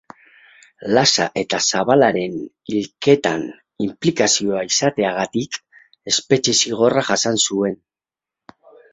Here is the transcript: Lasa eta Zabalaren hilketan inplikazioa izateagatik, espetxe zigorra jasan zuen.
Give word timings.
Lasa 0.97 1.25
eta 1.39 1.57
Zabalaren 1.71 2.37
hilketan 2.71 3.43
inplikazioa 3.87 4.63
izateagatik, 4.69 5.59
espetxe 6.13 6.55
zigorra 6.61 7.05
jasan 7.11 7.39
zuen. 7.49 7.77